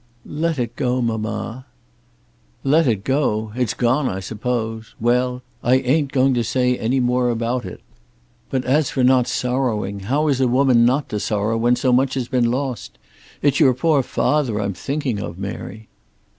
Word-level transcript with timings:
"Let 0.25 0.57
it 0.57 0.75
go, 0.75 0.99
mamma." 0.99 1.67
"Let 2.63 2.87
it 2.87 3.03
go! 3.03 3.51
It's 3.55 3.75
gone 3.75 4.09
I 4.09 4.19
suppose. 4.19 4.95
Well; 4.99 5.43
I 5.61 5.75
ain't 5.75 6.11
going 6.11 6.33
to 6.33 6.43
say 6.43 6.75
any 6.75 6.99
more 6.99 7.29
about 7.29 7.65
it. 7.65 7.81
But 8.49 8.65
as 8.65 8.89
for 8.89 9.03
not 9.03 9.27
sorrowing, 9.27 9.99
how 9.99 10.27
is 10.27 10.41
a 10.41 10.47
woman 10.47 10.85
not 10.85 11.07
to 11.09 11.19
sorrow 11.19 11.55
when 11.55 11.75
so 11.75 11.93
much 11.93 12.15
has 12.15 12.27
been 12.27 12.49
lost? 12.49 12.97
It's 13.43 13.59
your 13.59 13.75
poor 13.75 14.01
father 14.01 14.59
I'm 14.59 14.73
thinking 14.73 15.19
of, 15.19 15.37
Mary." 15.37 15.87